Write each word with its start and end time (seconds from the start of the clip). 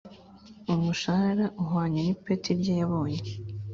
umushahara 0.73 1.45
uhwanye 1.61 1.99
nipeti 2.05 2.49
rye 2.59 2.73
yabonye 2.81 3.19